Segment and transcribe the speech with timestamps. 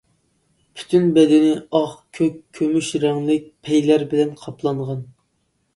[0.79, 1.51] پۈتۈن بەدىنى
[1.81, 5.11] ئاق، كۆك، كۈمۈش رەڭلىك پەيلەر بىلەن قاپلانغان.